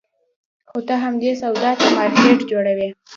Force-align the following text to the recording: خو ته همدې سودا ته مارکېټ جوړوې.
خو 0.69 0.79
ته 0.87 0.95
همدې 1.03 1.31
سودا 1.41 1.71
ته 1.79 1.87
مارکېټ 1.95 2.39
جوړوې. 2.51 2.89